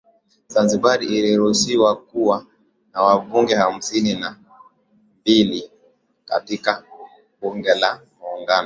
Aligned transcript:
Zanzibar 0.47 1.03
iliruhusiwa 1.03 1.95
kuwa 1.95 2.45
na 2.93 3.01
Wabunge 3.01 3.55
hamsini 3.55 4.13
na 4.13 4.39
mbili 5.21 5.71
katika 6.25 6.83
Bunge 7.41 7.73
la 7.75 8.01
Muungano 8.19 8.59